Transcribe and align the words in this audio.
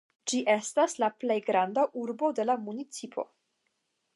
Ĝi 0.31 0.37
estas 0.53 0.95
la 1.03 1.09
plej 1.23 1.37
granda 1.49 1.83
urbo 2.05 2.33
de 2.41 2.47
la 2.51 2.57
municipo. 2.71 3.27